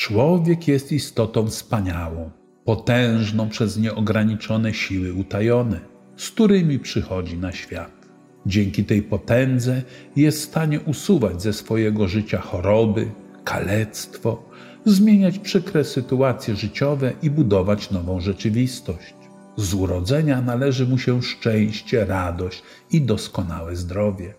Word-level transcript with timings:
Człowiek 0.00 0.68
jest 0.68 0.92
istotą 0.92 1.46
wspaniałą, 1.46 2.30
potężną 2.64 3.48
przez 3.48 3.78
nieograniczone 3.78 4.74
siły 4.74 5.14
utajone, 5.14 5.80
z 6.16 6.30
którymi 6.30 6.78
przychodzi 6.78 7.38
na 7.38 7.52
świat. 7.52 8.08
Dzięki 8.46 8.84
tej 8.84 9.02
potędze 9.02 9.82
jest 10.16 10.38
w 10.38 10.44
stanie 10.44 10.80
usuwać 10.80 11.42
ze 11.42 11.52
swojego 11.52 12.08
życia 12.08 12.40
choroby, 12.40 13.10
kalectwo, 13.44 14.48
zmieniać 14.84 15.38
przykre 15.38 15.84
sytuacje 15.84 16.56
życiowe 16.56 17.12
i 17.22 17.30
budować 17.30 17.90
nową 17.90 18.20
rzeczywistość. 18.20 19.14
Z 19.56 19.74
urodzenia 19.74 20.42
należy 20.42 20.86
mu 20.86 20.98
się 20.98 21.22
szczęście, 21.22 22.04
radość 22.04 22.62
i 22.90 23.00
doskonałe 23.02 23.76
zdrowie. 23.76 24.34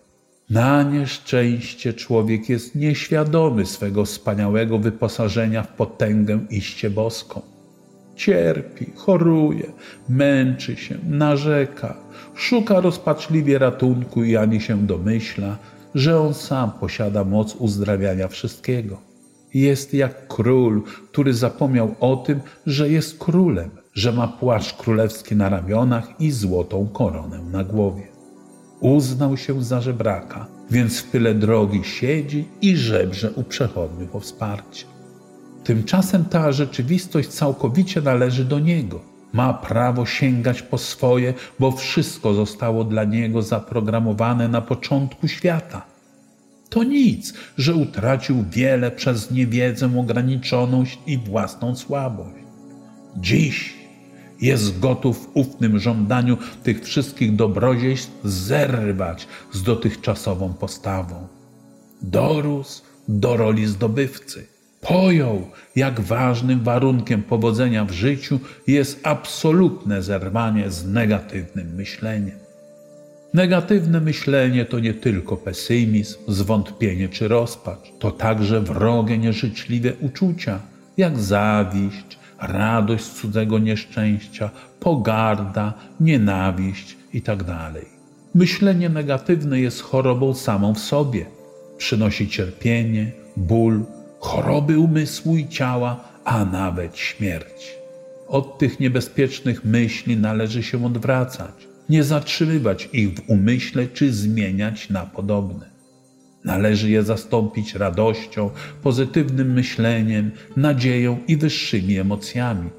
Na 0.52 0.82
nieszczęście 0.82 1.94
człowiek 1.94 2.48
jest 2.48 2.74
nieświadomy 2.74 3.66
swego 3.66 4.04
wspaniałego 4.04 4.78
wyposażenia 4.78 5.62
w 5.62 5.68
potęgę 5.68 6.40
iście 6.50 6.90
boską. 6.90 7.42
Cierpi, 8.16 8.86
choruje, 8.94 9.72
męczy 10.08 10.76
się, 10.76 10.98
narzeka, 11.08 11.96
szuka 12.34 12.80
rozpaczliwie 12.80 13.58
ratunku 13.58 14.24
i 14.24 14.36
ani 14.36 14.60
się 14.60 14.86
domyśla, 14.86 15.58
że 15.94 16.20
on 16.20 16.34
sam 16.34 16.70
posiada 16.70 17.24
moc 17.24 17.54
uzdrawiania 17.54 18.28
wszystkiego. 18.28 19.00
Jest 19.54 19.94
jak 19.94 20.28
król, 20.28 20.82
który 21.12 21.34
zapomniał 21.34 21.94
o 22.00 22.16
tym, 22.16 22.40
że 22.66 22.88
jest 22.88 23.18
królem, 23.18 23.70
że 23.94 24.12
ma 24.12 24.28
płaszcz 24.28 24.74
królewski 24.76 25.36
na 25.36 25.48
ramionach 25.48 26.20
i 26.20 26.30
złotą 26.30 26.88
koronę 26.88 27.38
na 27.42 27.64
głowie. 27.64 28.11
Uznał 28.82 29.36
się 29.36 29.64
za 29.64 29.80
żebraka, 29.80 30.46
więc 30.70 30.98
w 31.00 31.10
tyle 31.10 31.34
drogi 31.34 31.84
siedzi 31.84 32.48
i 32.62 32.76
żebrze 32.76 33.30
u 33.30 33.42
przechodniów 33.42 34.16
o 34.16 34.20
wsparcie. 34.20 34.84
Tymczasem 35.64 36.24
ta 36.24 36.52
rzeczywistość 36.52 37.28
całkowicie 37.28 38.00
należy 38.00 38.44
do 38.44 38.58
niego. 38.58 39.00
Ma 39.32 39.54
prawo 39.54 40.06
sięgać 40.06 40.62
po 40.62 40.78
swoje, 40.78 41.34
bo 41.58 41.72
wszystko 41.72 42.34
zostało 42.34 42.84
dla 42.84 43.04
niego 43.04 43.42
zaprogramowane 43.42 44.48
na 44.48 44.60
początku 44.60 45.28
świata. 45.28 45.86
To 46.68 46.82
nic, 46.82 47.34
że 47.56 47.74
utracił 47.74 48.44
wiele 48.50 48.90
przez 48.90 49.30
niewiedzę, 49.30 49.98
ograniczoność 49.98 50.98
i 51.06 51.18
własną 51.18 51.76
słabość. 51.76 52.44
Dziś 53.16 53.81
jest 54.42 54.78
gotów 54.78 55.18
w 55.18 55.36
ufnym 55.36 55.78
żądaniu 55.78 56.36
tych 56.62 56.84
wszystkich 56.84 57.36
dobrodziejstw 57.36 58.12
zerwać 58.24 59.28
z 59.52 59.62
dotychczasową 59.62 60.54
postawą. 60.54 61.28
Dorósł 62.02 62.82
do 63.08 63.36
roli 63.36 63.66
zdobywcy. 63.66 64.46
Pojął, 64.80 65.50
jak 65.76 66.00
ważnym 66.00 66.60
warunkiem 66.60 67.22
powodzenia 67.22 67.84
w 67.84 67.90
życiu 67.90 68.40
jest 68.66 69.00
absolutne 69.02 70.02
zerwanie 70.02 70.70
z 70.70 70.86
negatywnym 70.86 71.74
myśleniem. 71.74 72.38
Negatywne 73.34 74.00
myślenie 74.00 74.64
to 74.64 74.78
nie 74.78 74.94
tylko 74.94 75.36
pesymizm, 75.36 76.18
zwątpienie 76.28 77.08
czy 77.08 77.28
rozpacz, 77.28 77.92
to 77.98 78.10
także 78.10 78.60
wrogie, 78.60 79.18
nieżyczliwe 79.18 79.92
uczucia, 80.00 80.60
jak 80.96 81.18
zawiść, 81.18 82.18
radość 82.42 83.04
z 83.04 83.20
cudzego 83.20 83.58
nieszczęścia, 83.58 84.50
pogarda, 84.80 85.74
nienawiść 86.00 86.96
itd. 87.12 87.44
Tak 87.44 87.74
myślenie 88.34 88.88
negatywne 88.88 89.60
jest 89.60 89.80
chorobą 89.80 90.34
samą 90.34 90.74
w 90.74 90.78
sobie. 90.78 91.26
Przynosi 91.78 92.28
cierpienie, 92.28 93.12
ból, 93.36 93.84
choroby 94.20 94.78
umysłu 94.78 95.36
i 95.36 95.48
ciała, 95.48 96.04
a 96.24 96.44
nawet 96.44 96.96
śmierć. 96.96 97.74
Od 98.28 98.58
tych 98.58 98.80
niebezpiecznych 98.80 99.64
myśli 99.64 100.16
należy 100.16 100.62
się 100.62 100.86
odwracać, 100.86 101.68
nie 101.88 102.04
zatrzymywać 102.04 102.88
ich 102.92 103.14
w 103.14 103.30
umyśle 103.30 103.86
czy 103.86 104.12
zmieniać 104.12 104.90
na 104.90 105.06
podobne. 105.06 105.71
Należy 106.44 106.90
je 106.90 107.02
zastąpić 107.02 107.74
radością, 107.74 108.50
pozytywnym 108.82 109.52
myśleniem, 109.52 110.30
nadzieją 110.56 111.18
i 111.28 111.36
wyższymi 111.36 111.98
emocjami. 111.98 112.70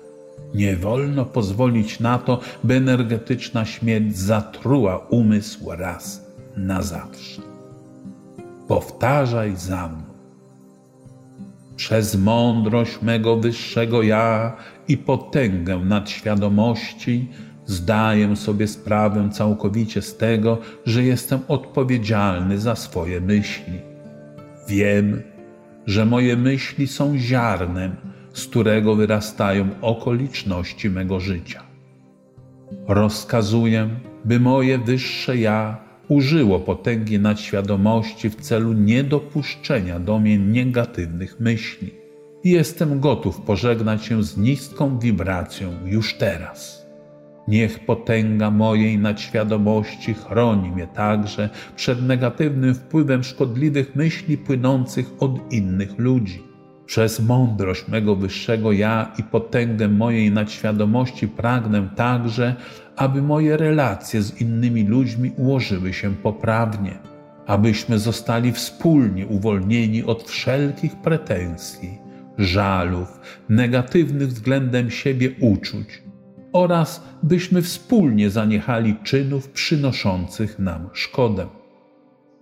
Nie 0.53 0.75
wolno 0.75 1.25
pozwolić 1.25 1.99
na 1.99 2.19
to, 2.19 2.39
by 2.63 2.75
energetyczna 2.75 3.65
śmierć 3.65 4.17
zatruła 4.17 4.97
umysł 4.97 5.71
raz 5.71 6.25
na 6.57 6.81
zawsze. 6.81 7.41
Powtarzaj 8.67 9.55
za 9.55 9.87
mną. 9.87 10.13
Przez 11.75 12.15
mądrość 12.15 13.01
mego 13.01 13.37
wyższego 13.37 14.01
ja 14.03 14.57
i 14.87 14.97
potęgę 14.97 15.77
nadświadomości 15.77 17.27
Zdaję 17.65 18.35
sobie 18.35 18.67
sprawę 18.67 19.29
całkowicie 19.31 20.01
z 20.01 20.17
tego, 20.17 20.57
że 20.85 21.03
jestem 21.03 21.39
odpowiedzialny 21.47 22.59
za 22.59 22.75
swoje 22.75 23.21
myśli. 23.21 23.79
Wiem, 24.67 25.21
że 25.87 26.05
moje 26.05 26.37
myśli 26.37 26.87
są 26.87 27.17
ziarnem, 27.17 27.95
z 28.33 28.47
którego 28.47 28.95
wyrastają 28.95 29.69
okoliczności 29.81 30.89
mego 30.89 31.19
życia. 31.19 31.63
Rozkazuję, 32.87 33.89
by 34.25 34.39
moje 34.39 34.77
wyższe 34.77 35.37
ja 35.37 35.77
użyło 36.07 36.59
potęgi 36.59 37.19
nadświadomości 37.19 38.29
w 38.29 38.35
celu 38.35 38.73
niedopuszczenia 38.73 39.99
do 39.99 40.19
mnie 40.19 40.39
negatywnych 40.39 41.39
myśli. 41.39 41.93
Jestem 42.43 42.99
gotów 42.99 43.41
pożegnać 43.41 44.05
się 44.05 44.23
z 44.23 44.37
niską 44.37 44.99
wibracją 44.99 45.73
już 45.85 46.13
teraz. 46.13 46.82
Niech 47.47 47.85
potęga 47.85 48.51
mojej 48.51 48.97
nadświadomości 48.97 50.13
chroni 50.13 50.71
mnie 50.71 50.87
także 50.87 51.49
przed 51.75 52.07
negatywnym 52.07 52.75
wpływem 52.75 53.23
szkodliwych 53.23 53.95
myśli 53.95 54.37
płynących 54.37 55.11
od 55.19 55.53
innych 55.53 55.99
ludzi. 55.99 56.43
Przez 56.85 57.19
mądrość 57.19 57.87
mego 57.87 58.15
wyższego 58.15 58.71
ja 58.71 59.11
i 59.19 59.23
potęgę 59.23 59.87
mojej 59.87 60.31
nadświadomości 60.31 61.27
pragnę 61.27 61.89
także, 61.95 62.55
aby 62.95 63.21
moje 63.21 63.57
relacje 63.57 64.21
z 64.21 64.41
innymi 64.41 64.83
ludźmi 64.83 65.31
ułożyły 65.37 65.93
się 65.93 66.15
poprawnie, 66.15 66.99
abyśmy 67.47 67.99
zostali 67.99 68.51
wspólnie 68.51 69.27
uwolnieni 69.27 70.03
od 70.03 70.23
wszelkich 70.23 70.95
pretensji, 70.95 71.97
żalów, 72.37 73.19
negatywnych 73.49 74.27
względem 74.27 74.91
siebie 74.91 75.31
uczuć 75.39 76.02
oraz 76.53 77.03
byśmy 77.23 77.61
wspólnie 77.61 78.29
zaniechali 78.29 78.95
czynów 79.03 79.49
przynoszących 79.49 80.59
nam 80.59 80.89
szkodę. 80.93 81.47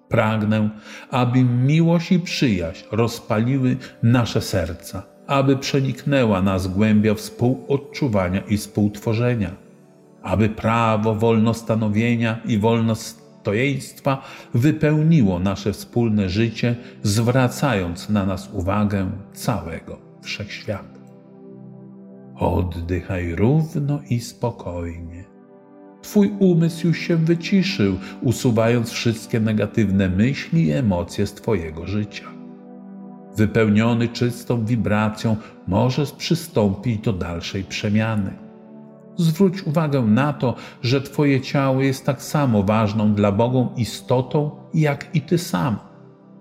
Pragnę, 0.09 0.69
aby 1.09 1.43
miłość 1.43 2.11
i 2.11 2.19
przyjaźń 2.19 2.85
rozpaliły 2.91 3.77
nasze 4.03 4.41
serca, 4.41 5.03
aby 5.27 5.57
przeniknęła 5.57 6.41
nas 6.41 6.67
głębia 6.67 7.13
współodczuwania 7.13 8.41
i 8.41 8.57
współtworzenia, 8.57 9.51
aby 10.21 10.49
prawo 10.49 11.15
wolnostanowienia 11.15 12.39
i 12.45 12.57
wolnostojeństwa 12.57 14.21
wypełniło 14.53 15.39
nasze 15.39 15.73
wspólne 15.73 16.29
życie, 16.29 16.75
zwracając 17.03 18.09
na 18.09 18.25
nas 18.25 18.49
uwagę 18.53 19.11
całego 19.33 19.99
wszechświata. 20.21 20.90
Oddychaj 22.41 23.35
równo 23.35 23.99
i 24.09 24.19
spokojnie. 24.19 25.23
Twój 26.01 26.31
umysł 26.39 26.87
już 26.87 26.99
się 26.99 27.17
wyciszył, 27.17 27.97
usuwając 28.21 28.89
wszystkie 28.89 29.39
negatywne 29.39 30.09
myśli 30.09 30.65
i 30.65 30.71
emocje 30.71 31.27
z 31.27 31.33
Twojego 31.33 31.87
życia. 31.87 32.25
Wypełniony 33.35 34.07
czystą 34.07 34.65
wibracją, 34.65 35.37
możesz 35.67 36.11
przystąpić 36.11 37.01
do 37.01 37.13
dalszej 37.13 37.63
przemiany. 37.63 38.33
Zwróć 39.17 39.63
uwagę 39.63 40.01
na 40.01 40.33
to, 40.33 40.55
że 40.81 41.01
Twoje 41.01 41.41
ciało 41.41 41.81
jest 41.81 42.05
tak 42.05 42.21
samo 42.21 42.63
ważną 42.63 43.13
dla 43.13 43.31
Boga 43.31 43.69
istotą, 43.77 44.51
jak 44.73 45.15
i 45.15 45.21
Ty 45.21 45.37
sam. 45.37 45.79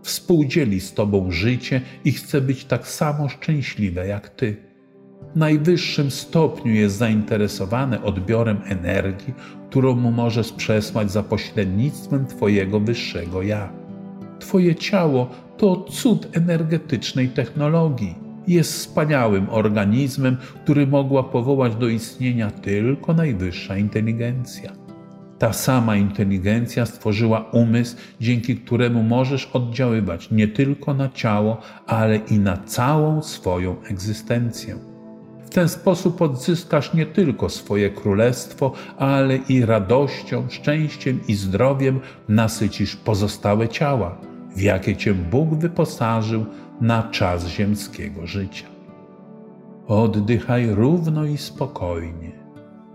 Współdzieli 0.03 0.81
z 0.81 0.95
Tobą 0.95 1.31
życie 1.31 1.81
i 2.05 2.13
chce 2.13 2.41
być 2.41 2.65
tak 2.65 2.89
samo 2.89 3.29
szczęśliwe 3.29 4.07
jak 4.07 4.29
Ty 4.29 4.70
najwyższym 5.35 6.11
stopniu 6.11 6.75
jest 6.75 6.97
zainteresowany 6.97 8.03
odbiorem 8.03 8.61
energii, 8.65 9.35
którą 9.71 9.97
mu 9.97 10.11
możesz 10.11 10.53
przesłać 10.53 11.13
za 11.13 11.23
pośrednictwem 11.23 12.27
Twojego 12.27 12.81
wyższego 12.81 13.43
ja. 13.43 13.73
Twoje 14.39 14.75
ciało 14.75 15.31
to 15.57 15.77
cud 15.77 16.29
energetycznej 16.33 17.29
technologii. 17.29 18.15
Jest 18.47 18.73
wspaniałym 18.73 19.47
organizmem, 19.51 20.37
który 20.65 20.87
mogła 20.87 21.23
powołać 21.23 21.77
do 21.77 21.89
istnienia 21.89 22.51
tylko 22.51 23.15
najwyższa 23.15 23.77
inteligencja. 23.77 24.73
Ta 25.39 25.53
sama 25.53 25.97
inteligencja 25.97 26.87
stworzyła 26.87 27.41
umysł, 27.53 27.97
dzięki 28.21 28.57
któremu 28.57 29.03
możesz 29.03 29.47
oddziaływać 29.47 30.31
nie 30.31 30.49
tylko 30.49 30.95
na 30.95 31.09
ciało, 31.09 31.61
ale 31.87 32.17
i 32.17 32.39
na 32.39 32.57
całą 32.57 33.23
swoją 33.23 33.77
egzystencję. 33.83 34.90
W 35.51 35.55
ten 35.55 35.69
sposób 35.69 36.23
odzyskasz 36.23 36.95
nie 36.95 37.07
tylko 37.07 37.49
swoje 37.49 37.91
królestwo, 37.91 38.73
ale 38.99 39.37
i 39.37 39.65
radością, 39.65 40.47
szczęściem 40.49 41.21
i 41.29 41.35
zdrowiem 41.35 42.01
nasycisz 42.29 42.97
pozostałe 42.97 43.69
ciała, 43.69 44.19
w 44.57 44.61
jakie 44.61 44.97
cię 44.97 45.15
Bóg 45.15 45.55
wyposażył 45.55 46.47
na 46.81 47.03
czas 47.03 47.47
ziemskiego 47.47 48.27
życia. 48.27 48.67
Oddychaj 49.87 50.71
równo 50.71 51.25
i 51.25 51.39
spokojnie. 51.39 52.33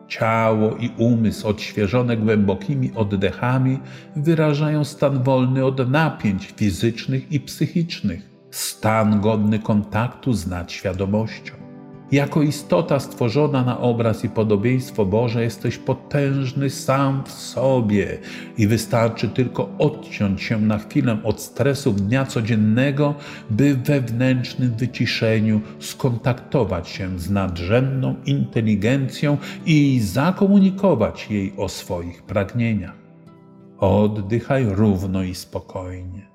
Ciało 0.07 0.75
i 0.75 0.91
umysł 0.97 1.47
odświeżone 1.47 2.17
głębokimi 2.17 2.91
oddechami 2.95 3.79
wyrażają 4.15 4.83
stan 4.83 5.23
wolny 5.23 5.65
od 5.65 5.89
napięć 5.89 6.53
fizycznych 6.57 7.31
i 7.31 7.39
psychicznych, 7.39 8.29
stan 8.51 9.21
godny 9.21 9.59
kontaktu 9.59 10.33
z 10.33 10.47
nadświadomością. 10.47 11.64
Jako 12.11 12.41
istota 12.41 12.99
stworzona 12.99 13.63
na 13.63 13.79
obraz 13.79 14.23
i 14.23 14.29
podobieństwo 14.29 15.05
Boże 15.05 15.43
jesteś 15.43 15.77
potężny 15.77 16.69
sam 16.69 17.23
w 17.23 17.31
sobie 17.31 18.17
i 18.57 18.67
wystarczy 18.67 19.29
tylko 19.29 19.69
odciąć 19.77 20.41
się 20.41 20.61
na 20.61 20.77
chwilę 20.77 21.17
od 21.23 21.41
stresów 21.41 22.01
dnia 22.01 22.25
codziennego, 22.25 23.15
by 23.49 23.73
w 23.73 23.83
wewnętrznym 23.83 24.75
wyciszeniu 24.75 25.61
skontaktować 25.79 26.89
się 26.89 27.19
z 27.19 27.29
nadrzędną 27.29 28.15
inteligencją 28.25 29.37
i 29.65 29.99
zakomunikować 29.99 31.31
jej 31.31 31.53
o 31.57 31.69
swoich 31.69 32.23
pragnieniach. 32.23 32.95
Oddychaj 33.77 34.65
równo 34.65 35.23
i 35.23 35.35
spokojnie. 35.35 36.27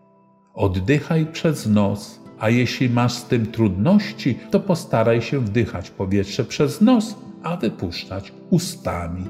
Oddychaj 0.55 1.27
przez 1.27 1.67
nos 1.67 2.20
a 2.41 2.49
jeśli 2.49 2.91
masz 2.91 3.13
z 3.13 3.25
tym 3.25 3.47
trudności, 3.47 4.39
to 4.51 4.61
postaraj 4.61 5.23
się 5.23 5.41
wdychać 5.41 5.91
powietrze 5.91 6.45
przez 6.45 6.81
nos, 6.81 7.17
a 7.43 7.57
wypuszczać 7.57 8.33
ustami. 8.51 9.25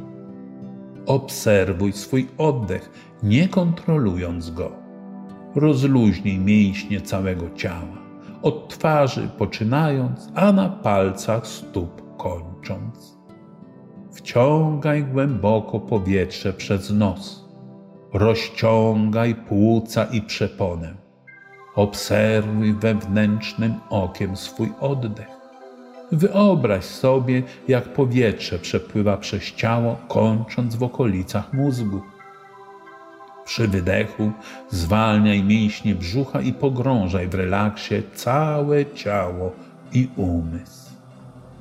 Obserwuj 1.06 1.92
swój 1.92 2.28
oddech, 2.38 2.90
nie 3.22 3.48
kontrolując 3.48 4.50
go. 4.50 4.72
Rozluźnij 5.54 6.38
mięśnie 6.38 7.00
całego 7.00 7.50
ciała, 7.54 7.98
od 8.42 8.68
twarzy 8.68 9.28
poczynając, 9.38 10.28
a 10.34 10.52
na 10.52 10.68
palcach 10.68 11.46
stóp 11.46 12.16
kończąc. 12.16 13.18
Wciągaj 14.12 15.04
głęboko 15.04 15.80
powietrze 15.80 16.52
przez 16.52 16.90
nos. 16.90 17.48
Rozciągaj 18.12 19.34
płuca 19.34 20.04
i 20.04 20.22
przeponę 20.22 21.09
Obserwuj 21.74 22.74
wewnętrznym 22.74 23.74
okiem 23.90 24.36
swój 24.36 24.72
oddech. 24.80 25.40
Wyobraź 26.12 26.84
sobie, 26.84 27.42
jak 27.68 27.84
powietrze 27.84 28.58
przepływa 28.58 29.16
przez 29.16 29.42
ciało, 29.42 29.96
kończąc 30.08 30.76
w 30.76 30.82
okolicach 30.82 31.52
mózgu. 31.52 32.00
Przy 33.44 33.68
wydechu 33.68 34.32
zwalniaj 34.70 35.44
mięśnie 35.44 35.94
brzucha 35.94 36.40
i 36.40 36.52
pogrążaj 36.52 37.28
w 37.28 37.34
relaksie 37.34 37.94
całe 38.14 38.86
ciało 38.86 39.52
i 39.92 40.08
umysł. 40.16 40.90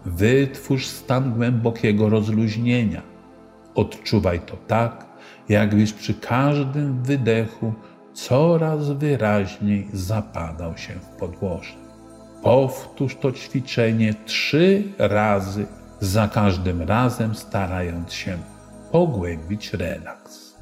Wytwórz 0.06 0.88
stan 0.88 1.34
głębokiego 1.34 2.10
rozluźnienia. 2.10 3.02
Odczuwaj 3.76 4.40
to 4.40 4.58
tak, 4.68 5.06
jakbyś 5.50 5.94
przy 5.94 6.14
każdym 6.14 7.04
wydechu 7.04 7.74
coraz 8.14 8.90
wyraźniej 8.90 9.88
zapadał 9.94 10.78
się 10.78 10.94
w 10.94 11.06
podłoże. 11.06 11.74
Powtórz 12.44 13.16
to 13.16 13.32
ćwiczenie 13.32 14.14
trzy 14.26 14.84
razy, 14.98 15.66
za 16.00 16.28
każdym 16.28 16.82
razem 16.82 17.36
starając 17.36 18.14
się 18.14 18.38
pogłębić 18.92 19.74
relaks. 19.74 20.56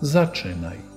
Zaczynaj. 0.00 0.95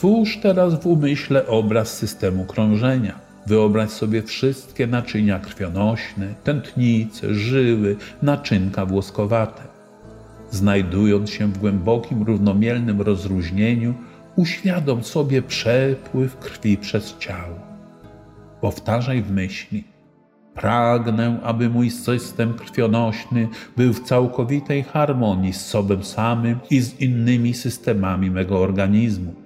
Stwórz 0.00 0.38
teraz 0.42 0.74
w 0.74 0.86
umyśle 0.86 1.46
obraz 1.46 1.98
systemu 1.98 2.44
krążenia. 2.44 3.14
Wyobraź 3.46 3.90
sobie 3.90 4.22
wszystkie 4.22 4.86
naczynia 4.86 5.38
krwionośne, 5.38 6.34
tętnice, 6.44 7.34
żyły, 7.34 7.96
naczynka 8.22 8.86
włoskowate. 8.86 9.62
Znajdując 10.50 11.30
się 11.30 11.46
w 11.46 11.58
głębokim, 11.58 12.22
równomielnym 12.22 13.00
rozluźnieniu, 13.00 13.94
uświadom 14.36 15.04
sobie 15.04 15.42
przepływ 15.42 16.36
krwi 16.36 16.76
przez 16.76 17.18
ciało. 17.18 17.60
Powtarzaj 18.60 19.22
w 19.22 19.30
myśli. 19.30 19.84
Pragnę, 20.54 21.40
aby 21.42 21.68
mój 21.68 21.90
system 21.90 22.54
krwionośny 22.54 23.48
był 23.76 23.92
w 23.92 24.04
całkowitej 24.04 24.82
harmonii 24.82 25.52
z 25.52 25.66
sobą 25.66 26.02
samym 26.02 26.58
i 26.70 26.80
z 26.80 27.00
innymi 27.00 27.54
systemami 27.54 28.30
mego 28.30 28.58
organizmu. 28.58 29.39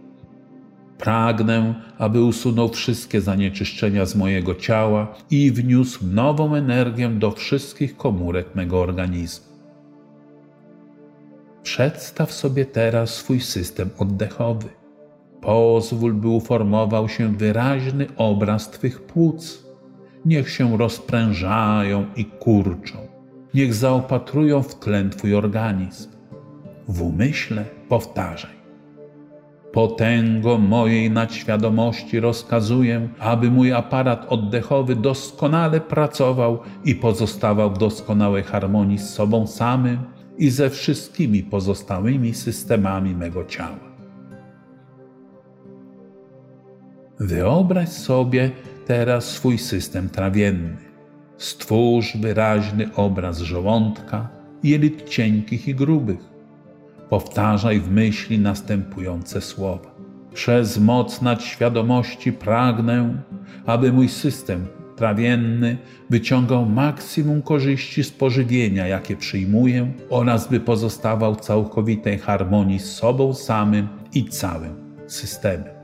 Pragnę, 0.98 1.74
aby 1.98 2.22
usunął 2.22 2.68
wszystkie 2.68 3.20
zanieczyszczenia 3.20 4.06
z 4.06 4.16
mojego 4.16 4.54
ciała 4.54 5.14
i 5.30 5.52
wniósł 5.52 6.06
nową 6.06 6.54
energię 6.54 7.08
do 7.08 7.30
wszystkich 7.30 7.96
komórek 7.96 8.54
mego 8.54 8.80
organizmu. 8.80 9.54
Przedstaw 11.62 12.32
sobie 12.32 12.66
teraz 12.66 13.14
swój 13.14 13.40
system 13.40 13.90
oddechowy. 13.98 14.68
Pozwól, 15.40 16.14
by 16.14 16.28
uformował 16.28 17.08
się 17.08 17.36
wyraźny 17.36 18.06
obraz 18.16 18.70
Twych 18.70 19.02
płuc. 19.02 19.64
Niech 20.24 20.50
się 20.50 20.78
rozprężają 20.78 22.06
i 22.16 22.24
kurczą. 22.24 22.98
Niech 23.54 23.74
zaopatrują 23.74 24.62
w 24.62 24.74
tlen 24.74 25.10
Twój 25.10 25.34
organizm. 25.34 26.10
W 26.88 27.02
umyśle 27.02 27.64
powtarzaj 27.88 28.53
Potęgo 29.74 30.58
mojej 30.58 31.10
nadświadomości 31.10 32.20
rozkazuję, 32.20 33.08
aby 33.18 33.50
mój 33.50 33.72
aparat 33.72 34.26
oddechowy 34.28 34.96
doskonale 34.96 35.80
pracował 35.80 36.58
i 36.84 36.94
pozostawał 36.94 37.70
w 37.70 37.78
doskonałej 37.78 38.42
harmonii 38.42 38.98
z 38.98 39.10
sobą 39.10 39.46
samym 39.46 39.98
i 40.38 40.50
ze 40.50 40.70
wszystkimi 40.70 41.42
pozostałymi 41.42 42.34
systemami 42.34 43.14
mego 43.14 43.44
ciała. 43.44 43.94
Wyobraź 47.20 47.88
sobie 47.88 48.50
teraz 48.86 49.24
swój 49.24 49.58
system 49.58 50.08
trawienny. 50.08 50.76
Stwórz 51.36 52.16
wyraźny 52.16 52.94
obraz 52.96 53.38
żołądka, 53.38 54.28
jelit 54.62 55.08
cienkich 55.08 55.68
i 55.68 55.74
grubych 55.74 56.33
Powtarzaj 57.10 57.80
w 57.80 57.90
myśli 57.90 58.38
następujące 58.38 59.40
słowa. 59.40 59.94
Przez 60.34 60.78
moc 60.78 61.22
nadświadomości 61.22 62.32
pragnę, 62.32 63.22
aby 63.66 63.92
mój 63.92 64.08
system 64.08 64.66
trawienny 64.96 65.78
wyciągał 66.10 66.66
maksimum 66.66 67.42
korzyści 67.42 68.04
z 68.04 68.10
pożywienia, 68.10 68.86
jakie 68.86 69.16
przyjmuję, 69.16 69.92
oraz 70.10 70.48
by 70.48 70.60
pozostawał 70.60 71.34
w 71.34 71.40
całkowitej 71.40 72.18
harmonii 72.18 72.78
z 72.78 72.92
sobą 72.92 73.34
samym 73.34 73.88
i 74.14 74.24
całym 74.24 74.74
systemem. 75.06 75.74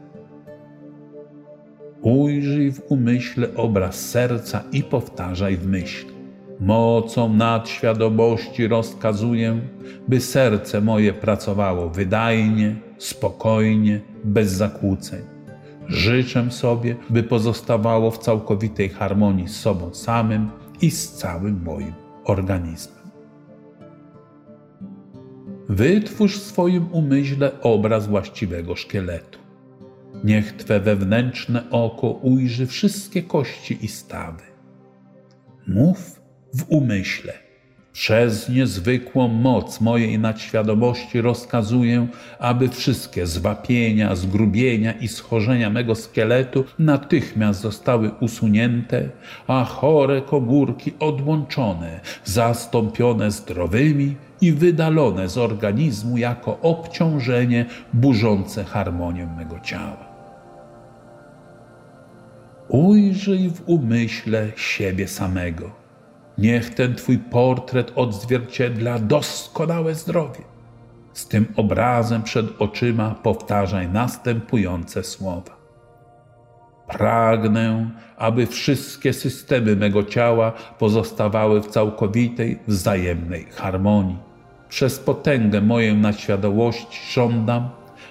Ujrzyj 2.02 2.72
w 2.72 2.82
umyśle 2.88 3.54
obraz 3.56 4.10
serca 4.10 4.62
i 4.72 4.82
powtarzaj 4.82 5.56
w 5.56 5.66
myśli. 5.66 6.19
Mocą 6.60 7.34
nadświadomości 7.34 8.68
rozkazuję, 8.68 9.60
by 10.08 10.20
serce 10.20 10.80
moje 10.80 11.12
pracowało 11.12 11.90
wydajnie, 11.90 12.76
spokojnie, 12.98 14.00
bez 14.24 14.50
zakłóceń. 14.50 15.22
Życzę 15.88 16.50
sobie, 16.50 16.96
by 17.10 17.22
pozostawało 17.22 18.10
w 18.10 18.18
całkowitej 18.18 18.88
harmonii 18.88 19.48
z 19.48 19.56
sobą 19.56 19.94
samym 19.94 20.50
i 20.82 20.90
z 20.90 21.12
całym 21.12 21.62
moim 21.64 21.92
organizmem. 22.24 23.00
Wytwórz 25.68 26.38
w 26.38 26.42
swoim 26.42 26.86
umyśle 26.92 27.60
obraz 27.60 28.06
właściwego 28.06 28.76
szkieletu. 28.76 29.38
Niech 30.24 30.52
Twe 30.52 30.80
wewnętrzne 30.80 31.70
oko 31.70 32.10
ujrzy 32.10 32.66
wszystkie 32.66 33.22
kości 33.22 33.84
i 33.84 33.88
stawy. 33.88 34.42
Mów 35.66 36.19
w 36.54 36.64
umyśle. 36.68 37.32
Przez 37.92 38.48
niezwykłą 38.48 39.28
moc 39.28 39.80
mojej 39.80 40.18
nadświadomości 40.18 41.20
rozkazuję, 41.20 42.06
aby 42.38 42.68
wszystkie 42.68 43.26
zwapienia, 43.26 44.16
zgrubienia 44.16 44.92
i 44.92 45.08
schorzenia 45.08 45.70
mego 45.70 45.94
szkieletu 45.94 46.64
natychmiast 46.78 47.60
zostały 47.60 48.10
usunięte, 48.20 49.08
a 49.46 49.64
chore 49.64 50.22
komórki 50.22 50.92
odłączone, 50.98 52.00
zastąpione 52.24 53.30
zdrowymi 53.30 54.16
i 54.40 54.52
wydalone 54.52 55.28
z 55.28 55.38
organizmu 55.38 56.18
jako 56.18 56.60
obciążenie 56.60 57.66
burzące 57.92 58.64
harmonię 58.64 59.26
mego 59.38 59.60
ciała. 59.60 60.10
Ujrzyj 62.68 63.50
w 63.50 63.62
umyśle 63.66 64.48
siebie 64.56 65.08
samego 65.08 65.79
Niech 66.40 66.74
ten 66.74 66.94
Twój 66.94 67.18
portret 67.18 67.92
odzwierciedla 67.96 68.98
doskonałe 68.98 69.94
zdrowie. 69.94 70.40
Z 71.12 71.28
tym 71.28 71.46
obrazem 71.56 72.22
przed 72.22 72.46
oczyma 72.58 73.14
powtarzaj 73.22 73.88
następujące 73.88 75.02
słowa. 75.02 75.56
Pragnę, 76.88 77.90
aby 78.16 78.46
wszystkie 78.46 79.12
systemy 79.12 79.76
mego 79.76 80.02
ciała 80.04 80.52
pozostawały 80.78 81.60
w 81.60 81.66
całkowitej, 81.66 82.58
wzajemnej 82.68 83.44
harmonii. 83.44 84.18
Przez 84.68 84.98
potęgę 84.98 85.60
moją 85.60 85.96
na 85.96 86.12
świadomość 86.12 87.12
żądam, 87.12 87.68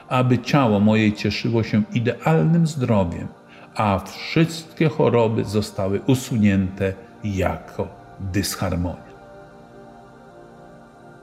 aby 0.09 0.39
ciało 0.39 0.79
moje 0.79 1.13
cieszyło 1.13 1.63
się 1.63 1.83
idealnym 1.93 2.67
zdrowiem, 2.67 3.27
a 3.75 3.99
wszystkie 3.99 4.89
choroby 4.89 5.45
zostały 5.45 6.01
usunięte 6.07 6.93
jako 7.23 7.98
dysharmonia. 8.19 9.09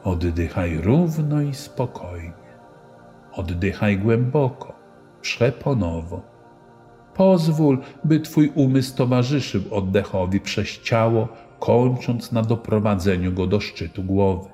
Oddychaj 0.05 0.79
równo 0.79 1.41
i 1.41 1.55
spokojnie. 1.55 2.47
Oddychaj 3.33 3.99
głęboko, 3.99 4.73
przeponowo. 5.21 6.21
Pozwól, 7.15 7.79
by 8.05 8.21
Twój 8.21 8.53
umysł 8.55 8.97
towarzyszył 8.97 9.63
oddechowi 9.71 10.41
przez 10.41 10.69
ciało, 10.69 11.29
kończąc 11.59 12.33
na 12.33 12.43
doprowadzeniu 12.43 13.33
go 13.33 13.47
do 13.47 13.61
szczytu 13.61 14.03
głowy. 14.03 14.49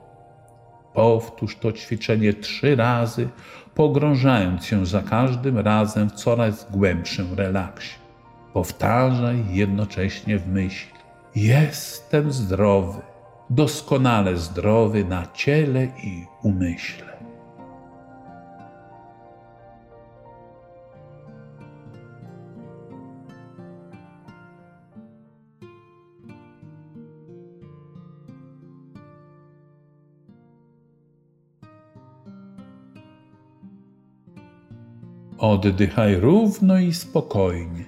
Powtórz 0.95 1.57
to 1.57 1.73
ćwiczenie 1.73 2.35
trzy 2.35 2.77
razy, 2.77 3.29
pogrążając 3.75 4.65
się 4.65 4.87
za 4.87 5.03
każdym 5.03 5.59
razem 5.59 6.11
w 6.11 6.13
coraz 6.13 6.71
głębszym 6.71 7.35
relaksie. 7.35 7.95
Powtarzaj 8.53 9.45
jednocześnie 9.51 10.39
w 10.39 10.49
myśli. 10.49 11.02
Jestem 11.35 12.33
zdrowy, 12.33 13.01
doskonale 13.51 14.37
zdrowy 14.37 15.05
na 15.05 15.27
ciele 15.27 15.85
i 16.05 16.27
umyśle. 16.43 17.13
Oddychaj 35.39 36.17
równo 36.17 36.79
i 36.79 36.95
spokojnie. 36.95 37.85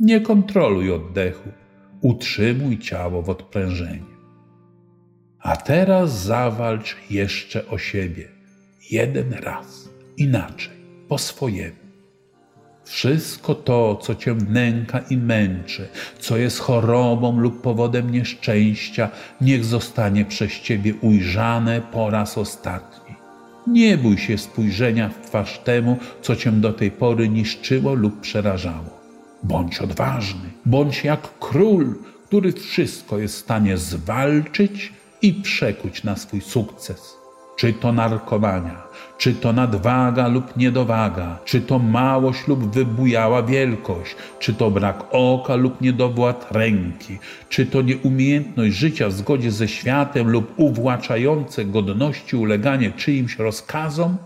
Nie 0.00 0.20
kontroluj 0.20 0.92
oddechu 0.92 1.48
utrzymuj 2.00 2.78
ciało 2.78 3.22
w 3.22 3.30
odprężeniu. 3.30 4.10
A 5.40 5.56
teraz 5.56 6.22
zawalcz 6.22 6.96
jeszcze 7.10 7.66
o 7.68 7.78
siebie, 7.78 8.28
jeden 8.90 9.32
raz, 9.32 9.88
inaczej, 10.16 10.74
po 11.08 11.18
swojemu. 11.18 11.76
Wszystko 12.84 13.54
to, 13.54 13.96
co 14.02 14.14
cię 14.14 14.34
nęka 14.48 14.98
i 15.10 15.16
męczy, 15.16 15.88
co 16.18 16.36
jest 16.36 16.58
chorobą 16.58 17.40
lub 17.40 17.62
powodem 17.62 18.10
nieszczęścia, 18.10 19.10
niech 19.40 19.64
zostanie 19.64 20.24
przez 20.24 20.52
ciebie 20.52 20.94
ujrzane 20.94 21.80
po 21.92 22.10
raz 22.10 22.38
ostatni. 22.38 23.14
Nie 23.66 23.98
bój 23.98 24.18
się 24.18 24.38
spojrzenia 24.38 25.08
w 25.08 25.26
twarz 25.26 25.58
temu, 25.58 25.96
co 26.22 26.36
cię 26.36 26.52
do 26.52 26.72
tej 26.72 26.90
pory 26.90 27.28
niszczyło 27.28 27.94
lub 27.94 28.20
przerażało. 28.20 28.99
Bądź 29.42 29.78
odważny, 29.78 30.50
bądź 30.66 31.04
jak 31.04 31.38
król, 31.38 31.94
który 32.26 32.52
wszystko 32.52 33.18
jest 33.18 33.34
w 33.36 33.38
stanie 33.38 33.76
zwalczyć 33.76 34.92
i 35.22 35.34
przekuć 35.34 36.04
na 36.04 36.16
swój 36.16 36.40
sukces. 36.40 37.20
Czy 37.56 37.72
to 37.72 37.92
narkomania, 37.92 38.82
czy 39.18 39.34
to 39.34 39.52
nadwaga 39.52 40.28
lub 40.28 40.56
niedowaga, 40.56 41.38
czy 41.44 41.60
to 41.60 41.78
małość 41.78 42.48
lub 42.48 42.74
wybujała 42.74 43.42
wielkość, 43.42 44.16
czy 44.38 44.54
to 44.54 44.70
brak 44.70 45.04
oka 45.10 45.54
lub 45.54 45.80
niedowład 45.80 46.46
ręki, 46.50 47.18
czy 47.48 47.66
to 47.66 47.82
nieumiejętność 47.82 48.74
życia 48.74 49.08
w 49.08 49.12
zgodzie 49.12 49.50
ze 49.50 49.68
światem 49.68 50.28
lub 50.28 50.54
uwłaczające 50.56 51.64
godności 51.64 52.36
uleganie 52.36 52.92
czyimś 52.92 53.38
rozkazom, 53.38 54.16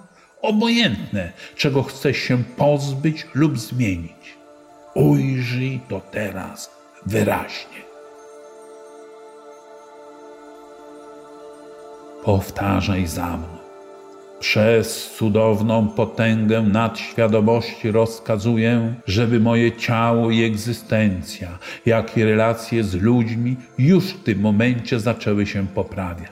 obojętne, 0.42 1.32
czego 1.56 1.82
chcesz 1.82 2.16
się 2.16 2.44
pozbyć 2.56 3.26
lub 3.34 3.58
zmienić. 3.58 4.43
Ujrzyj 4.94 5.80
to 5.88 6.00
teraz 6.10 6.70
wyraźnie. 7.06 7.82
Powtarzaj 12.24 13.06
za 13.06 13.36
mną. 13.36 13.64
Przez 14.40 15.14
cudowną 15.16 15.88
potęgę 15.88 16.62
nadświadomości 16.62 17.90
rozkazuję, 17.90 18.94
żeby 19.06 19.40
moje 19.40 19.72
ciało 19.76 20.30
i 20.30 20.42
egzystencja, 20.44 21.58
jak 21.86 22.16
i 22.16 22.24
relacje 22.24 22.84
z 22.84 22.94
ludźmi 22.94 23.56
już 23.78 24.04
w 24.04 24.22
tym 24.22 24.40
momencie 24.40 25.00
zaczęły 25.00 25.46
się 25.46 25.66
poprawiać. 25.66 26.30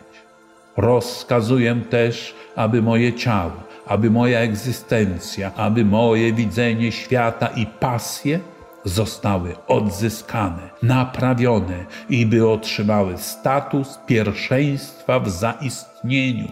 Rozkazuję 0.77 1.81
też, 1.91 2.35
aby 2.57 2.83
moje 2.83 3.13
ciało, 3.13 3.53
aby 3.87 4.11
moja 4.11 4.41
egzystencja, 4.41 5.55
aby 5.55 5.85
moje 5.85 6.33
widzenie 6.33 6.93
świata 6.93 7.47
i 7.47 7.67
pasje 7.67 8.41
zostały 8.85 9.55
odzyskane, 9.67 10.71
naprawione 10.83 11.85
i 12.09 12.27
by 12.27 12.49
otrzymały 12.49 13.19
status 13.19 13.99
pierwszeństwa 14.07 15.21
w 15.21 15.29
zaistnieniu. 15.31 16.49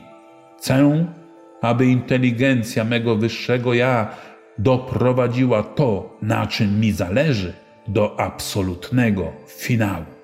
Chcę, 0.59 1.07
aby 1.63 1.87
inteligencja 1.87 2.85
mego 2.85 3.17
wyższego 3.17 3.75
ja 3.75 4.11
doprowadziła 4.59 5.63
to, 5.63 6.17
na 6.23 6.47
czym 6.47 6.81
mi 6.81 6.93
zależy, 6.93 7.53
do 7.89 8.21
absolutnego 8.21 9.33
finału. 9.47 10.20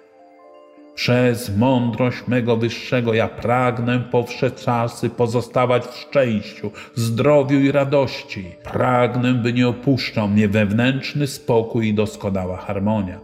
Przez 0.97 1.57
mądrość 1.57 2.19
mego 2.29 2.57
wyższego 2.57 3.15
ja 3.15 3.29
pragnę 3.29 4.01
po 4.11 4.23
wsze 4.23 4.51
czasy 4.51 5.11
pozostawać 5.11 5.85
w 5.85 5.95
szczęściu, 5.95 6.71
zdrowiu 6.95 7.61
i 7.61 7.73
radości. 7.73 8.45
Pragnę, 8.65 9.35
by 9.35 9.53
nie 9.53 9.69
opuszczał 9.69 10.29
mnie 10.29 10.49
wewnętrzny 10.49 11.27
spokój 11.27 11.89
i 11.89 11.95
doskonała 11.95 12.57
harmonia. 12.57 13.21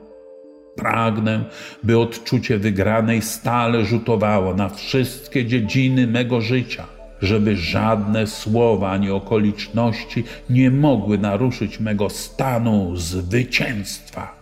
Pragnę, 0.76 1.44
by 1.82 1.98
odczucie 1.98 2.58
wygranej 2.58 3.22
stale 3.22 3.84
rzutowało 3.84 4.54
na 4.54 4.68
wszystkie 4.68 5.46
dziedziny 5.46 6.06
mego 6.06 6.40
życia, 6.40 6.84
żeby 7.22 7.56
żadne 7.56 8.26
słowa 8.26 8.90
ani 8.90 9.10
okoliczności 9.10 10.24
nie 10.50 10.70
mogły 10.70 11.18
naruszyć 11.18 11.80
mego 11.80 12.10
stanu 12.10 12.96
zwycięstwa. 12.96 14.41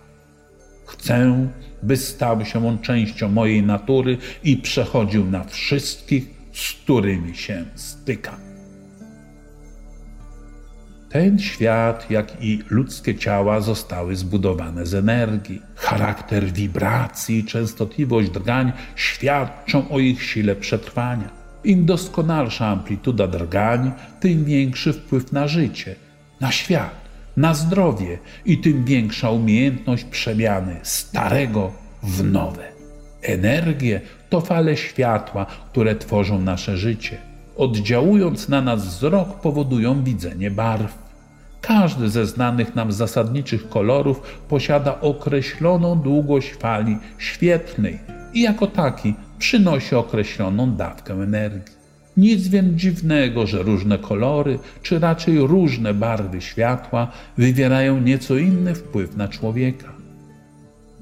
Chcę, 0.90 1.48
by 1.82 1.96
stał 1.96 2.44
się 2.44 2.68
on 2.68 2.78
częścią 2.78 3.28
mojej 3.28 3.62
natury 3.62 4.18
i 4.44 4.56
przechodził 4.56 5.24
na 5.26 5.44
wszystkich, 5.44 6.30
z 6.52 6.72
którymi 6.72 7.36
się 7.36 7.64
stykam. 7.74 8.34
Ten 11.08 11.38
świat, 11.38 12.10
jak 12.10 12.42
i 12.44 12.62
ludzkie 12.70 13.14
ciała, 13.14 13.60
zostały 13.60 14.16
zbudowane 14.16 14.86
z 14.86 14.94
energii. 14.94 15.62
Charakter 15.74 16.52
wibracji 16.52 17.38
i 17.38 17.44
częstotliwość 17.44 18.30
drgań 18.30 18.72
świadczą 18.96 19.88
o 19.88 19.98
ich 19.98 20.22
sile 20.22 20.56
przetrwania. 20.56 21.30
Im 21.64 21.86
doskonalsza 21.86 22.66
amplituda 22.66 23.26
drgań, 23.26 23.92
tym 24.20 24.44
większy 24.44 24.92
wpływ 24.92 25.32
na 25.32 25.48
życie, 25.48 25.96
na 26.40 26.52
świat 26.52 26.99
na 27.36 27.54
zdrowie 27.54 28.18
i 28.44 28.58
tym 28.58 28.84
większa 28.84 29.30
umiejętność 29.30 30.04
przemiany 30.04 30.76
starego 30.82 31.72
w 32.02 32.24
nowe. 32.24 32.64
Energie 33.22 34.00
to 34.30 34.40
fale 34.40 34.76
światła, 34.76 35.46
które 35.70 35.94
tworzą 35.96 36.40
nasze 36.40 36.76
życie. 36.76 37.16
Oddziałując 37.56 38.48
na 38.48 38.60
nas 38.60 38.86
wzrok, 38.86 39.40
powodują 39.40 40.04
widzenie 40.04 40.50
barw. 40.50 40.98
Każdy 41.60 42.10
ze 42.10 42.26
znanych 42.26 42.74
nam 42.74 42.92
zasadniczych 42.92 43.68
kolorów 43.68 44.40
posiada 44.48 45.00
określoną 45.00 46.00
długość 46.00 46.52
fali 46.54 46.98
świetlnej, 47.18 47.98
i 48.34 48.42
jako 48.42 48.66
taki 48.66 49.14
przynosi 49.38 49.94
określoną 49.94 50.70
dawkę 50.70 51.14
energii. 51.14 51.79
Nic 52.16 52.48
więc 52.48 52.80
dziwnego, 52.80 53.46
że 53.46 53.62
różne 53.62 53.98
kolory, 53.98 54.58
czy 54.82 54.98
raczej 54.98 55.38
różne 55.38 55.94
barwy 55.94 56.40
światła 56.40 57.12
wywierają 57.38 58.00
nieco 58.00 58.36
inny 58.36 58.74
wpływ 58.74 59.16
na 59.16 59.28
człowieka. 59.28 59.92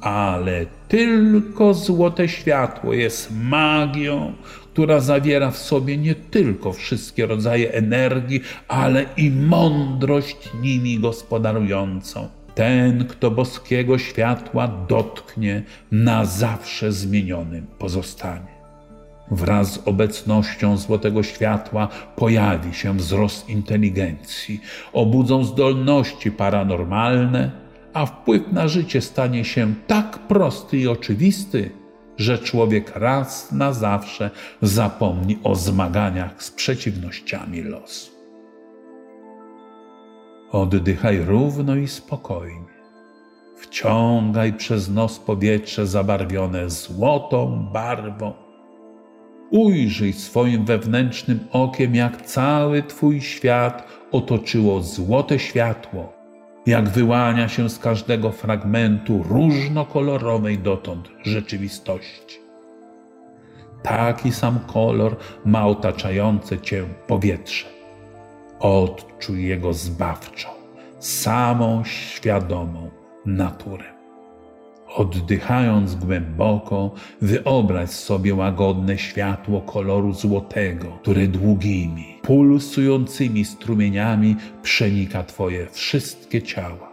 Ale 0.00 0.66
tylko 0.88 1.74
złote 1.74 2.28
światło 2.28 2.92
jest 2.92 3.32
magią, 3.42 4.32
która 4.72 5.00
zawiera 5.00 5.50
w 5.50 5.58
sobie 5.58 5.96
nie 5.96 6.14
tylko 6.14 6.72
wszystkie 6.72 7.26
rodzaje 7.26 7.72
energii, 7.72 8.40
ale 8.68 9.06
i 9.16 9.30
mądrość 9.30 10.36
nimi 10.62 10.98
gospodarującą. 10.98 12.28
Ten, 12.54 13.04
kto 13.04 13.30
boskiego 13.30 13.98
światła 13.98 14.68
dotknie, 14.88 15.62
na 15.92 16.24
zawsze 16.24 16.92
zmienionym 16.92 17.66
pozostanie. 17.78 18.57
Wraz 19.30 19.72
z 19.72 19.88
obecnością 19.88 20.76
złotego 20.76 21.22
światła 21.22 21.88
pojawi 22.16 22.74
się 22.74 22.96
wzrost 22.96 23.48
inteligencji, 23.48 24.60
obudzą 24.92 25.44
zdolności 25.44 26.30
paranormalne, 26.30 27.50
a 27.92 28.06
wpływ 28.06 28.52
na 28.52 28.68
życie 28.68 29.00
stanie 29.00 29.44
się 29.44 29.74
tak 29.86 30.18
prosty 30.18 30.78
i 30.78 30.88
oczywisty, 30.88 31.70
że 32.16 32.38
człowiek 32.38 32.96
raz 32.96 33.52
na 33.52 33.72
zawsze 33.72 34.30
zapomni 34.62 35.38
o 35.44 35.54
zmaganiach 35.54 36.42
z 36.42 36.50
przeciwnościami 36.50 37.62
losu. 37.62 38.12
Oddychaj 40.52 41.18
równo 41.18 41.76
i 41.76 41.88
spokojnie. 41.88 42.78
Wciągaj 43.56 44.52
przez 44.52 44.88
nos 44.88 45.18
powietrze 45.18 45.86
zabarwione 45.86 46.70
złotą 46.70 47.68
barwą. 47.72 48.47
Ujrzyj 49.50 50.12
swoim 50.12 50.64
wewnętrznym 50.64 51.40
okiem, 51.52 51.94
jak 51.94 52.22
cały 52.22 52.82
Twój 52.82 53.20
świat 53.20 53.88
otoczyło 54.12 54.82
złote 54.82 55.38
światło, 55.38 56.12
jak 56.66 56.88
wyłania 56.88 57.48
się 57.48 57.70
z 57.70 57.78
każdego 57.78 58.32
fragmentu 58.32 59.22
różnokolorowej 59.22 60.58
dotąd 60.58 61.08
rzeczywistości. 61.22 62.38
Taki 63.82 64.32
sam 64.32 64.58
kolor 64.66 65.16
ma 65.44 65.66
otaczające 65.66 66.60
Cię 66.60 66.84
powietrze. 67.06 67.66
Odczuj 68.60 69.44
jego 69.44 69.72
zbawczą, 69.72 70.48
samą 70.98 71.84
świadomą 71.84 72.90
naturę. 73.26 73.97
Oddychając 74.98 75.94
głęboko, 75.94 76.94
wyobraź 77.22 77.90
sobie 77.90 78.34
łagodne 78.34 78.98
światło 78.98 79.60
koloru 79.60 80.12
złotego, 80.12 80.86
które 81.02 81.26
długimi, 81.26 82.18
pulsującymi 82.22 83.44
strumieniami 83.44 84.36
przenika 84.62 85.22
Twoje 85.22 85.66
wszystkie 85.70 86.42
ciała. 86.42 86.92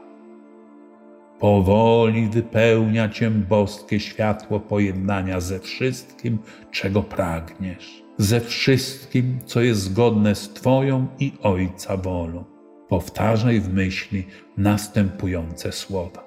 Powoli 1.39 2.29
wypełnia 2.29 3.09
Cię 3.09 3.29
boskie 3.29 3.99
światło 3.99 4.59
pojednania 4.59 5.39
ze 5.39 5.59
wszystkim, 5.59 6.37
czego 6.71 7.03
pragniesz, 7.03 8.03
ze 8.17 8.39
wszystkim, 8.39 9.39
co 9.45 9.61
jest 9.61 9.81
zgodne 9.81 10.35
z 10.35 10.49
Twoją 10.49 11.07
i 11.19 11.31
Ojca 11.41 11.97
wolą. 11.97 12.43
Powtarzaj 12.89 13.59
w 13.59 13.73
myśli 13.73 14.23
następujące 14.57 15.71
słowa. 15.71 16.24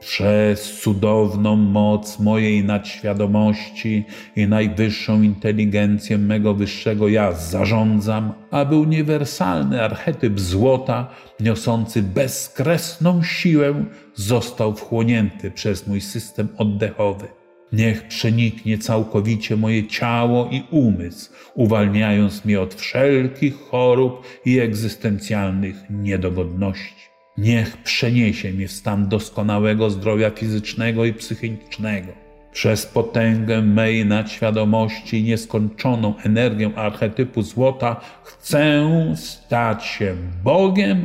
Przez 0.00 0.80
cudowną 0.80 1.56
moc 1.56 2.18
mojej 2.18 2.64
nadświadomości 2.64 4.04
i 4.36 4.46
najwyższą 4.46 5.22
inteligencję 5.22 6.18
mego 6.18 6.54
wyższego 6.54 7.08
ja 7.08 7.32
zarządzam, 7.32 8.32
aby 8.50 8.76
uniwersalny 8.76 9.82
archetyp 9.82 10.40
złota, 10.40 11.10
niosący 11.40 12.02
bezkresną 12.02 13.22
siłę, 13.22 13.84
został 14.14 14.74
wchłonięty 14.74 15.50
przez 15.50 15.86
mój 15.86 16.00
system 16.00 16.48
oddechowy. 16.58 17.28
Niech 17.72 18.08
przeniknie 18.08 18.78
całkowicie 18.78 19.56
moje 19.56 19.86
ciało 19.86 20.48
i 20.50 20.62
umysł, 20.70 21.32
uwalniając 21.54 22.44
mnie 22.44 22.60
od 22.60 22.74
wszelkich 22.74 23.54
chorób 23.58 24.26
i 24.44 24.58
egzystencjalnych 24.58 25.76
niedogodności. 25.90 27.07
Niech 27.38 27.76
przeniesie 27.76 28.52
mnie 28.52 28.68
w 28.68 28.72
stan 28.72 29.08
doskonałego 29.08 29.90
zdrowia 29.90 30.30
fizycznego 30.30 31.04
i 31.04 31.12
psychicznego. 31.12 32.12
Przez 32.52 32.86
potęgę 32.86 33.62
mej 33.62 34.06
nadświadomości 34.06 35.20
i 35.20 35.22
nieskończoną 35.24 36.14
energię 36.24 36.70
archetypu 36.76 37.42
złota 37.42 38.00
chcę 38.22 38.88
stać 39.16 39.84
się 39.84 40.16
Bogiem 40.44 41.04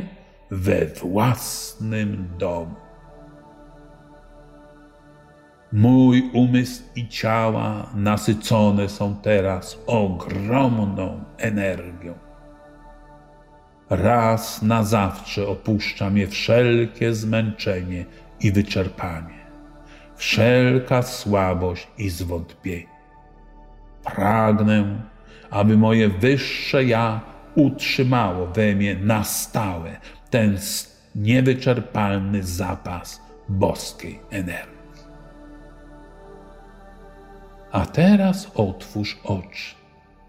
we 0.50 0.86
własnym 0.86 2.28
domu. 2.38 2.74
Mój 5.72 6.30
umysł 6.32 6.82
i 6.96 7.08
ciała 7.08 7.90
nasycone 7.94 8.88
są 8.88 9.16
teraz 9.22 9.78
ogromną 9.86 11.24
energią. 11.38 12.23
Raz 13.90 14.62
na 14.62 14.84
zawsze 14.84 15.48
opuszcza 15.48 16.10
mnie 16.10 16.26
wszelkie 16.26 17.14
zmęczenie 17.14 18.04
i 18.40 18.52
wyczerpanie, 18.52 19.38
wszelka 20.16 21.02
słabość 21.02 21.88
i 21.98 22.10
zwątpienie. 22.10 22.94
Pragnę, 24.04 25.02
aby 25.50 25.76
moje 25.76 26.08
wyższe 26.08 26.84
ja 26.84 27.20
utrzymało 27.54 28.46
we 28.46 28.74
mnie 28.74 28.96
na 28.96 29.24
stałe 29.24 29.96
ten 30.30 30.58
niewyczerpalny 31.14 32.42
zapas 32.42 33.20
boskiej 33.48 34.20
energii. 34.30 34.74
A 37.72 37.86
teraz 37.86 38.50
otwórz 38.54 39.18
oczy. 39.24 39.74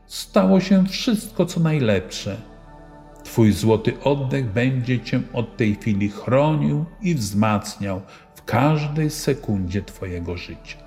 Stało 0.05 0.59
się 0.59 0.85
wszystko, 0.85 1.45
co 1.45 1.59
najlepsze 1.59 2.37
Twój 3.35 3.51
złoty 3.51 3.93
oddech 4.03 4.45
będzie 4.45 4.99
Cię 4.99 5.21
od 5.33 5.57
tej 5.57 5.75
chwili 5.75 6.09
chronił 6.09 6.85
i 7.01 7.15
wzmacniał 7.15 8.01
w 8.35 8.43
każdej 8.43 9.09
sekundzie 9.09 9.81
Twojego 9.81 10.37
życia. 10.37 10.77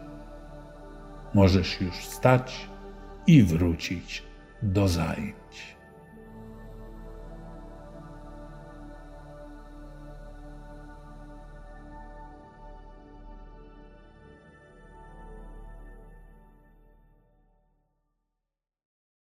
Możesz 1.34 1.80
już 1.80 1.94
wstać 1.96 2.68
i 3.26 3.42
wrócić 3.42 4.22
do 4.62 4.88
zajmu. 4.88 5.37